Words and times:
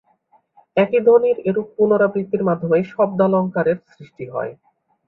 একই 0.77 0.99
ধ্বনির 1.05 1.37
এরূপ 1.49 1.67
পুনরাবৃত্তির 1.75 2.43
মাধ্যমেই 2.43 2.83
শব্দালঙ্কারের 2.91 3.77
সৃষ্টি 3.89 4.25
হয়। 4.27 4.51